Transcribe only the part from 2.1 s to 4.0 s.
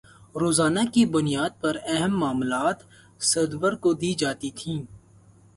معلومات صدور کو